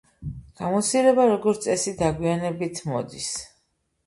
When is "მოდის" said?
2.89-3.31